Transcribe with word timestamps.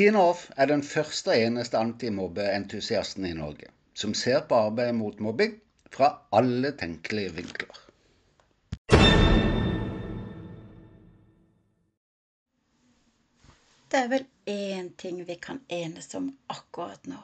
Tina 0.00 0.20
Off 0.30 0.46
er 0.56 0.70
den 0.70 0.80
første 0.80 1.28
og 1.28 1.42
eneste 1.44 1.76
antimobbeentusiasten 1.76 3.26
i 3.28 3.34
Norge 3.36 3.66
som 4.00 4.14
ser 4.16 4.46
på 4.48 4.56
arbeidet 4.56 4.94
mot 4.96 5.18
mobbing 5.20 5.58
fra 5.92 6.08
alle 6.38 6.70
tenkelige 6.80 7.34
vinkler. 7.36 7.80
Det 13.92 14.00
er 14.00 14.08
vel 14.14 14.24
én 14.48 14.88
ting 15.04 15.20
vi 15.28 15.36
kan 15.36 15.60
enes 15.68 16.08
om 16.16 16.32
akkurat 16.48 17.04
nå, 17.04 17.20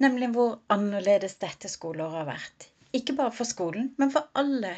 nemlig 0.00 0.32
hvor 0.38 0.56
annerledes 0.72 1.36
dette 1.44 1.68
skoleåret 1.68 2.22
har 2.22 2.30
vært. 2.32 2.70
Ikke 2.96 3.18
bare 3.20 3.36
for 3.42 3.52
skolen, 3.52 3.92
men 4.00 4.16
for 4.16 4.32
alle. 4.32 4.72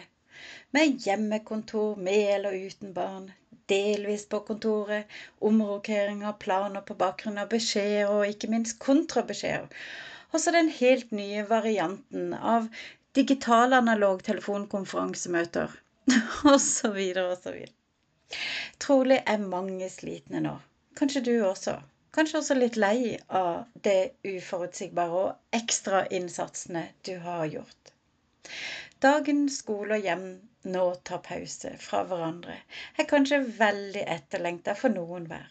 Med 0.77 1.07
hjemmekontor 1.07 1.97
med 2.09 2.35
eller 2.35 2.57
uten 2.69 2.93
barn, 2.97 3.31
delvis 3.69 4.27
på 4.27 4.41
kontoret, 4.51 5.07
omrokeringer, 5.51 6.37
planer 6.45 6.85
på 6.91 6.97
bakgrunn 7.03 7.41
av 7.43 7.51
beskjeder 7.53 8.13
og 8.13 8.29
ikke 8.33 8.51
minst 8.53 8.79
kontrabeskjeder. 8.85 9.69
Og 10.33 10.41
så 10.41 10.53
den 10.55 10.71
helt 10.79 11.13
nye 11.17 11.45
varianten 11.49 12.33
av 12.55 12.69
digital 13.17 13.73
analog 13.73 14.23
telefonkonferansemøter. 14.25 15.77
så 16.65 16.91
videre. 16.93 17.37
Trolig 18.81 19.23
er 19.27 19.45
mange 19.45 19.89
slitne 19.93 20.43
nå. 20.45 20.57
Kanskje 20.99 21.25
du 21.25 21.35
også. 21.47 21.79
Kanskje 22.17 22.41
også 22.41 22.57
litt 22.57 22.77
lei 22.81 23.17
av 23.29 23.67
det 23.87 24.15
uforutsigbare 24.27 25.23
og 25.25 25.59
ekstrainnsatsene 25.59 26.89
du 27.07 27.15
har 27.25 27.45
gjort. 27.53 27.93
Dagens 29.05 29.61
skole 29.63 29.99
og 29.99 30.09
hjem 30.09 30.25
nå 30.73 30.87
tar 31.09 31.21
pause 31.27 31.71
fra 31.83 32.03
hverandre, 32.09 32.57
er 32.99 33.09
kanskje 33.13 33.39
veldig 33.61 34.03
etterlengta 34.17 34.75
for 34.79 34.95
noen 34.95 35.29
hver. 35.31 35.47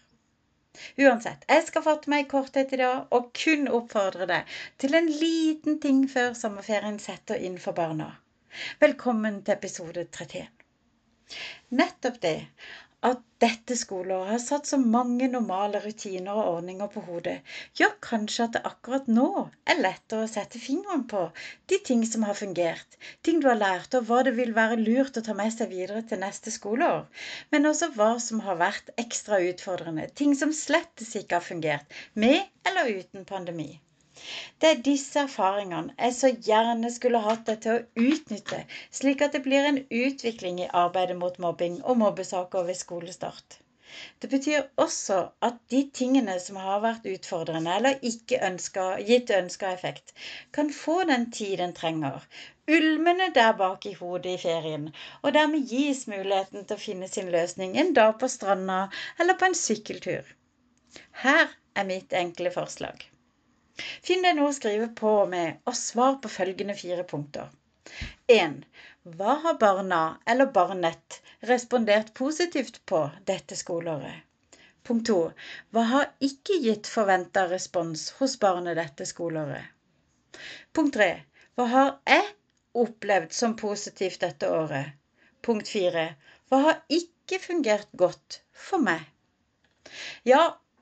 Uansett, 1.02 1.45
jeg 1.50 1.64
skal 1.68 1.86
fatte 1.86 2.12
meg 2.14 2.25
i 2.25 2.30
korthet 2.34 2.73
i 2.75 2.81
dag 2.81 3.16
og 3.18 3.31
kun 3.42 3.70
oppfordre 3.80 4.28
deg 4.30 4.58
til 4.84 4.98
en 5.00 5.09
liten 5.23 5.80
ting 5.88 6.03
før 6.12 6.36
sommerferien 6.38 7.00
setter 7.02 7.42
inn 7.50 7.58
for 7.64 7.78
barna. 7.80 8.12
Velkommen 8.84 9.42
til 9.44 9.58
episode 9.58 10.06
31. 10.06 10.67
Nettopp 11.80 12.22
det 12.23 12.38
at 13.08 13.20
dette 13.44 13.75
skoleåret 13.78 14.31
har 14.31 14.39
satt 14.42 14.70
så 14.70 14.78
mange 14.81 15.28
normale 15.30 15.80
rutiner 15.84 16.34
og 16.34 16.47
ordninger 16.56 16.89
på 16.94 17.03
hodet, 17.06 17.36
gjør 17.78 17.94
kanskje 18.08 18.47
at 18.47 18.56
det 18.56 18.61
akkurat 18.69 19.09
nå 19.11 19.28
er 19.73 19.81
lettere 19.84 20.25
å 20.25 20.31
sette 20.31 20.61
fingeren 20.64 21.03
på 21.11 21.22
de 21.72 21.80
ting 21.89 22.02
som 22.09 22.25
har 22.25 22.39
fungert, 22.39 22.97
ting 23.22 23.44
du 23.44 23.47
har 23.52 23.59
lært, 23.61 23.94
og 24.00 24.09
hva 24.09 24.23
det 24.25 24.34
vil 24.39 24.56
være 24.58 24.80
lurt 24.81 25.22
å 25.22 25.25
ta 25.28 25.38
med 25.38 25.53
seg 25.53 25.69
videre 25.75 26.02
til 26.09 26.23
neste 26.23 26.53
skoleår, 26.53 27.06
men 27.53 27.69
også 27.69 27.91
hva 28.00 28.16
som 28.23 28.41
har 28.47 28.58
vært 28.64 28.89
ekstra 29.06 29.44
utfordrende, 29.52 30.09
ting 30.17 30.34
som 30.36 30.56
slettes 30.66 31.14
ikke 31.22 31.38
har 31.38 31.45
fungert, 31.45 32.00
med 32.16 32.41
eller 32.66 32.89
uten 32.97 33.30
pandemi. 33.30 33.75
Det 34.62 34.70
er 34.72 34.82
disse 34.88 35.20
erfaringene 35.23 35.94
jeg 35.98 36.16
så 36.20 36.34
gjerne 36.50 36.92
skulle 36.96 37.23
hatt 37.28 37.46
deg 37.52 37.62
til 37.66 37.76
å 37.76 38.08
utnytte, 38.10 38.64
slik 39.02 39.22
at 39.28 39.38
det 39.38 39.44
blir 39.46 39.70
en 39.70 39.80
utvikling 40.02 40.64
i 40.64 40.72
arbeidet 40.86 41.20
mot 41.22 41.40
mobbing 41.48 41.80
og 41.84 42.02
mobbesaker 42.02 42.68
ved 42.72 42.80
skolestart. 42.82 43.62
Det 44.22 44.30
betyr 44.30 44.66
også 44.84 45.18
at 45.48 45.59
de 45.74 45.80
tingene 46.00 46.34
som 46.44 46.58
har 46.62 46.82
vært 46.84 47.06
utfordrende 47.12 47.76
eller 47.80 48.04
ikke 48.09 48.42
ønsket, 48.48 49.06
gitt 49.09 49.32
ønska 49.38 49.72
effekt, 49.78 50.14
kan 50.58 50.74
få 50.80 50.98
den 51.12 51.26
tid 51.38 51.58
den 51.62 51.74
trenger, 51.78 52.26
ulmende 52.80 53.30
der 53.40 53.56
bak 53.62 53.88
i 53.90 53.96
hodet 54.02 54.34
i 54.34 54.42
ferien, 54.44 54.90
og 55.24 55.34
dermed 55.40 55.72
gis 55.72 56.04
muligheten 56.12 56.66
til 56.68 56.76
å 56.76 56.84
finne 56.84 57.12
sin 57.14 57.31
løsning 57.38 57.78
en 57.80 57.94
dag 58.02 58.18
på 58.20 58.30
stranda 58.36 58.81
eller 59.18 59.40
på 59.40 59.50
en 59.50 59.59
sykkeltur. 59.66 60.34
Her 61.24 61.47
er 61.75 61.88
mitt 61.94 62.14
enkle 62.25 62.52
forslag. 62.59 63.08
Finn 63.78 64.26
deg 64.26 64.38
noe 64.38 64.52
å 64.52 64.58
skrive 64.58 64.90
på 65.02 65.14
med, 65.30 65.60
og 65.70 65.76
svar 65.78 66.18
på 66.24 66.32
følgende 66.34 66.76
fire 66.78 67.06
punkter. 67.08 67.50
1. 68.34 68.56
Hva 69.18 69.38
har 69.44 69.60
barna 69.62 70.02
eller 70.26 70.50
barnet 70.56 71.22
respondert 71.52 72.14
positivt 72.18 72.82
på 72.92 73.04
dette 73.30 73.56
skoleåret? 73.56 74.26
Punkt 74.88 75.08
2. 75.08 75.20
Hva 75.76 75.84
har 75.92 76.10
ikke 76.24 76.58
gitt 76.64 76.88
forventa 76.88 77.46
respons 77.52 78.10
hos 78.20 78.38
barnet 78.40 78.78
dette 78.80 79.08
skoleåret? 79.08 79.66
Punkt 80.76 80.96
3. 80.96 81.09
Hva 81.56 81.66
har 81.74 81.90
jeg 82.08 82.28
opplevd 82.84 83.34
som 83.36 83.56
positivt 83.59 84.22
dette 84.24 84.52
året? 84.54 84.94
Punkt 85.44 85.72
4. 85.72 86.06
Hva 86.48 86.62
har 86.68 86.80
ikke 87.00 87.40
fungert 87.44 87.92
godt 88.00 88.42
for 88.68 88.84
meg? 88.84 89.04
Ja, 90.28 90.42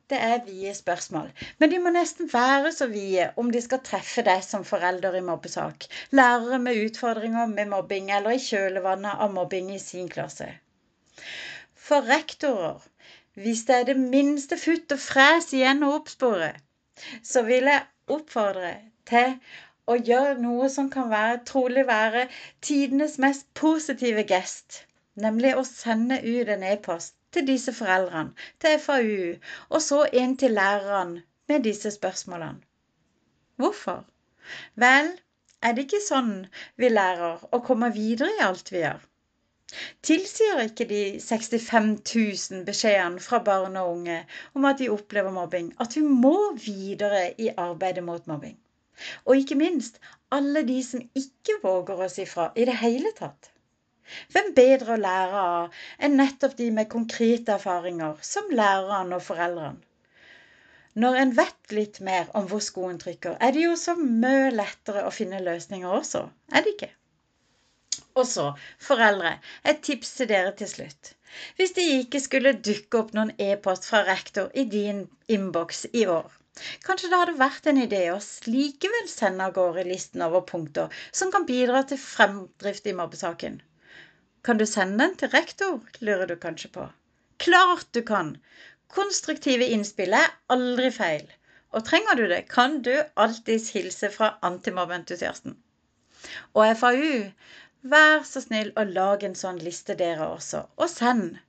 det 0.10 0.18
er 0.22 0.44
vide 0.46 0.74
spørsmål, 0.78 1.32
men 1.60 1.72
de 1.72 1.80
må 1.82 1.92
nesten 1.94 2.30
være 2.34 2.72
så 2.76 2.88
vide 2.92 3.32
om 3.42 3.50
de 3.54 3.62
skal 3.64 3.82
treffe 3.88 4.22
deg 4.28 4.44
som 4.46 4.66
forelder 4.68 5.18
i 5.18 5.24
mobbesak, 5.26 5.88
lærere 6.20 6.60
med 6.62 6.82
utfordringer 6.84 7.50
med 7.54 7.72
mobbing 7.72 8.12
eller 8.14 8.38
i 8.38 8.44
kjølvannet 8.44 9.24
av 9.26 9.34
mobbing 9.34 9.72
i 9.74 9.80
sin 9.82 10.10
klasse. 10.12 10.52
For 11.88 12.06
rektorer, 12.10 12.84
hvis 13.34 13.66
det 13.68 13.76
er 13.76 13.90
det 13.90 13.98
minste 14.00 14.58
futt 14.62 14.94
og 14.96 15.02
fres 15.02 15.52
igjen 15.58 15.84
å 15.84 15.96
oppspore, 15.98 16.54
så 17.24 17.44
vil 17.50 17.72
jeg 17.72 17.86
oppfordre 18.16 18.76
til 19.10 19.36
å 19.90 19.98
gjøre 19.98 20.38
noe 20.42 20.70
som 20.74 20.88
kan 20.94 21.10
være, 21.12 21.42
trolig 21.50 21.88
være 21.90 22.28
tidenes 22.62 23.18
mest 23.26 23.50
positive 23.58 24.24
gest, 24.30 24.84
nemlig 25.26 25.58
å 25.58 25.66
sende 25.68 26.22
ut 26.24 26.50
en 26.56 26.66
e-post 26.72 27.18
til 27.36 27.48
disse 27.52 27.74
foreldrene, 27.76 28.34
til 28.64 28.80
FAU, 28.88 29.36
og 29.70 29.82
så 29.90 30.02
en 30.24 30.38
til 30.44 30.58
lærerne 30.58 31.24
med 31.52 31.64
disse 31.70 31.92
spørsmålene. 31.92 32.62
Hvorfor? 33.56 34.06
Vel, 34.86 35.12
er 35.66 35.74
det 35.74 35.86
ikke 35.86 36.06
sånn 36.06 36.34
vi 36.82 36.90
lærer 36.92 37.46
å 37.56 37.60
komme 37.68 37.92
videre 37.96 38.34
i 38.36 38.44
alt 38.48 38.72
vi 38.74 38.82
gjør? 38.84 39.00
Tilsier 40.08 40.60
ikke 40.64 40.86
de 40.90 41.00
65 41.24 41.88
000 42.10 42.60
beskjedene 42.68 43.24
fra 43.28 43.40
barn 43.48 43.80
og 43.82 43.94
unge 43.96 44.18
om 44.54 44.68
at 44.70 44.84
de 44.84 44.92
opplever 44.94 45.34
mobbing, 45.38 45.72
at 45.86 45.98
vi 45.98 46.04
må 46.26 46.36
videre 46.68 47.24
i 47.42 47.50
arbeidet 47.64 48.04
mot 48.10 48.30
mobbing? 48.32 48.60
Og 49.26 49.42
ikke 49.42 49.58
minst 49.60 49.98
alle 50.38 50.64
de 50.70 50.78
som 50.92 51.02
ikke 51.24 51.58
våger 51.64 52.06
å 52.06 52.12
si 52.14 52.28
fra 52.30 52.52
i 52.56 52.68
det 52.70 52.78
hele 52.84 53.12
tatt. 53.18 53.55
Hvem 54.34 54.52
bedre 54.58 54.96
å 54.96 55.02
lære 55.02 55.44
av 55.44 55.80
enn 56.08 56.18
nettopp 56.20 56.54
de 56.60 56.70
med 56.78 56.92
konkrete 56.92 57.56
erfaringer, 57.56 58.20
som 58.22 58.52
lærerne 58.62 59.18
og 59.18 59.26
foreldrene? 59.26 59.82
Når 61.04 61.18
en 61.22 61.32
vet 61.38 61.74
litt 61.76 61.98
mer 62.08 62.30
om 62.40 62.46
hvor 62.52 62.62
skoen 62.64 63.00
trykker, 63.02 63.34
er 63.44 63.52
det 63.56 63.66
jo 63.66 63.74
så 63.80 63.98
mye 64.00 64.54
lettere 64.54 65.02
å 65.08 65.16
finne 65.16 65.42
løsninger 65.44 65.98
også, 65.98 66.22
er 66.54 66.64
det 66.64 66.76
ikke? 66.76 66.92
Og 68.16 68.24
så, 68.30 68.46
foreldre, 68.80 69.34
et 69.68 69.82
tips 69.84 70.14
til 70.20 70.30
dere 70.30 70.54
til 70.56 70.70
slutt. 70.72 71.12
Hvis 71.58 71.74
det 71.76 71.84
ikke 71.98 72.22
skulle 72.24 72.56
dukke 72.68 73.02
opp 73.02 73.12
noen 73.18 73.34
e-post 73.44 73.90
fra 73.90 74.06
rektor 74.08 74.48
i 74.56 74.64
din 74.72 75.02
innboks 75.28 75.84
i 75.92 76.06
år, 76.08 76.30
kanskje 76.88 77.12
det 77.12 77.20
hadde 77.20 77.40
vært 77.42 77.68
en 77.68 77.82
idé 77.84 78.06
å 78.14 78.22
likevel 78.48 79.10
sende 79.12 79.50
av 79.50 79.58
gårde 79.58 79.84
listen 79.90 80.24
over 80.24 80.46
punkter 80.48 81.04
som 81.12 81.34
kan 81.34 81.50
bidra 81.50 81.84
til 81.90 82.00
fremdrift 82.00 82.88
i 82.88 82.96
mobbesaken? 82.96 83.60
Kan 84.46 84.60
du 84.62 84.66
sende 84.70 85.02
den 85.02 85.16
til 85.18 85.32
rektor, 85.34 85.80
lurer 86.06 86.30
du 86.30 86.36
kanskje 86.42 86.70
på. 86.78 86.84
Klart 87.42 87.88
du 87.98 88.02
kan! 88.06 88.36
Konstruktive 88.94 89.66
innspill 89.74 90.14
er 90.14 90.34
aldri 90.54 90.92
feil. 90.94 91.26
Og 91.74 91.84
trenger 91.88 92.20
du 92.20 92.28
det, 92.30 92.44
kan 92.52 92.78
du 92.86 92.94
alltids 93.24 93.72
hilse 93.76 94.12
fra 94.14 94.36
antimobbeentusiasten. 94.50 95.58
Og 96.54 96.78
FAU, 96.78 97.10
vær 97.96 98.22
så 98.30 98.44
snill 98.46 98.72
å 98.78 98.86
lage 98.88 99.28
en 99.28 99.36
sånn 99.40 99.60
liste 99.66 99.98
dere 100.00 100.30
også, 100.38 100.62
og 100.78 100.94
send. 100.94 101.42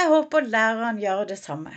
Jeg 0.00 0.10
håper 0.14 0.48
læreren 0.56 0.98
gjør 1.04 1.26
det 1.30 1.38
samme. 1.40 1.72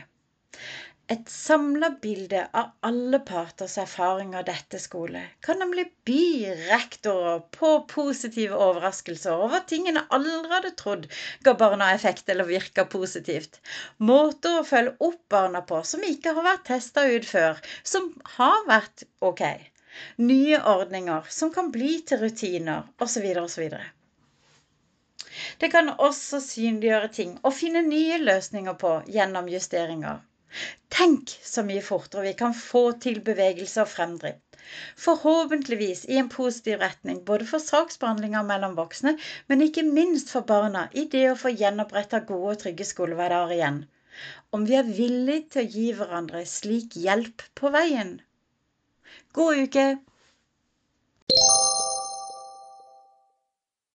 Et 1.14 1.28
samla 1.30 1.88
bilde 2.02 2.40
av 2.60 2.70
alle 2.88 3.18
parters 3.26 3.76
erfaring 3.82 4.32
av 4.40 4.48
dette 4.48 4.80
skole 4.82 5.20
kan 5.48 5.60
nemlig 5.62 5.84
by 6.10 6.54
rektorer 6.70 7.44
på 7.58 7.70
positive 7.92 8.58
overraskelser 8.68 9.44
over 9.48 9.62
tingene 9.74 10.02
aldri 10.18 10.50
hadde 10.56 10.72
trodd 10.82 11.06
ga 11.46 11.54
barna 11.60 11.92
effekt 11.94 12.34
eller 12.34 12.50
virka 12.50 12.88
positivt. 12.96 13.62
Måter 14.10 14.58
å 14.64 14.66
følge 14.72 14.96
opp 15.10 15.22
barna 15.36 15.62
på 15.74 15.84
som 15.92 16.10
ikke 16.10 16.34
har 16.40 16.50
vært 16.50 16.66
testa 16.72 17.06
ut 17.06 17.30
før, 17.36 17.62
som 17.94 18.10
har 18.40 18.66
vært 18.74 19.06
ok. 19.32 19.46
Nye 20.26 20.66
ordninger 20.76 21.30
som 21.30 21.54
kan 21.54 21.70
bli 21.76 22.00
til 22.02 22.26
rutiner, 22.26 22.90
osv. 22.98 23.30
osv. 23.46 23.78
Det 25.62 25.70
kan 25.70 25.94
også 26.00 26.42
synliggjøre 26.50 27.18
ting 27.22 27.38
og 27.44 27.60
finne 27.62 27.86
nye 27.94 28.24
løsninger 28.26 28.82
på 28.82 29.02
gjennom 29.20 29.54
justeringer. 29.54 30.26
Tenk 30.96 31.32
så 31.44 31.64
mye 31.68 31.84
fortere 31.84 32.26
vi 32.28 32.34
kan 32.40 32.54
få 32.58 32.84
til 33.06 33.22
bevegelse 33.26 33.84
og 33.84 33.90
fremdrift. 33.92 34.42
Forhåpentligvis 34.98 36.06
i 36.10 36.18
en 36.22 36.30
positiv 36.34 36.80
retning, 36.82 37.20
både 37.26 37.46
for 37.50 37.62
saksbehandlinga 37.64 38.42
mellom 38.48 38.78
voksne, 38.80 39.16
men 39.48 39.62
ikke 39.66 39.84
minst 39.90 40.32
for 40.34 40.48
barna 40.54 40.88
i 40.94 41.06
det 41.12 41.26
å 41.32 41.38
få 41.42 41.54
gjenoppretta 41.54 42.24
gode 42.32 42.56
og 42.56 42.64
trygge 42.64 42.88
skolehverdager 42.94 43.58
igjen. 43.60 43.84
om 44.56 44.64
vi 44.66 44.76
er 44.80 44.88
villige 44.88 45.42
til 45.52 45.62
å 45.66 45.72
gi 45.76 45.86
hverandre 45.98 46.46
slik 46.48 46.96
hjelp 47.06 47.44
på 47.60 47.72
veien. 47.76 48.16
God 49.36 49.66
uke! 49.68 49.88